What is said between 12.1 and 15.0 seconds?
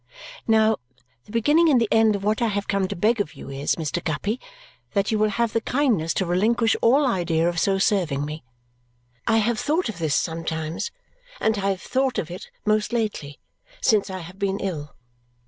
of it most lately since I have been ill.